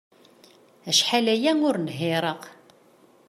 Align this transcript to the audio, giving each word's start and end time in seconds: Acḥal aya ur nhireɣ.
Acḥal 0.89 1.27
aya 1.33 1.51
ur 1.67 1.75
nhireɣ. 1.79 2.41